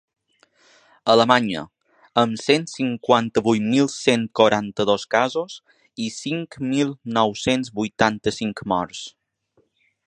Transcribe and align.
Alemanya, 1.13 1.61
amb 2.21 2.39
cent 2.45 2.65
cinquanta-vuit 2.71 3.67
mil 3.75 3.91
cent 3.97 4.25
quaranta-dos 4.41 5.07
casos 5.15 5.59
i 6.07 6.11
cinc 6.17 6.59
mil 6.73 6.97
nou-cents 7.21 7.73
vuitanta-cinc 7.81 8.65
morts. 8.75 9.05